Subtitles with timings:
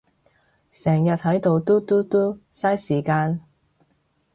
[0.71, 3.41] 成日係到嘟嘟嘟，晒時間